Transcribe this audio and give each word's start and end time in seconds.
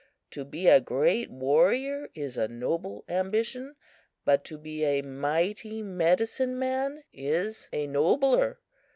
To 0.31 0.43
be 0.43 0.67
a 0.67 0.81
great 0.81 1.29
warrior 1.29 2.09
is 2.15 2.35
a 2.35 2.47
noble 2.47 3.05
ambition; 3.07 3.75
but 4.25 4.43
to 4.45 4.57
be 4.57 4.83
a 4.83 5.03
mighty 5.03 5.83
medicine 5.83 6.57
man 6.57 7.03
is 7.13 7.67
a 7.71 7.85
nobler!" 7.85 8.57